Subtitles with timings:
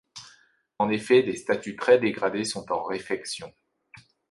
[0.79, 3.53] En effet, les statues très dégradées sont en réfection.